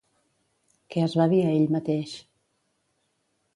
[0.95, 2.17] Què es va dir a ell mateix?